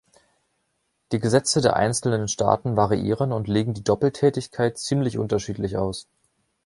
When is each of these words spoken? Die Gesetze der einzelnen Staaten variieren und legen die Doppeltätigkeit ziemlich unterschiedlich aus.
Die 1.11 1.19
Gesetze 1.19 1.61
der 1.61 1.75
einzelnen 1.75 2.27
Staaten 2.27 2.75
variieren 2.75 3.31
und 3.31 3.47
legen 3.47 3.75
die 3.75 3.83
Doppeltätigkeit 3.83 4.79
ziemlich 4.79 5.19
unterschiedlich 5.19 5.77
aus. 5.77 6.07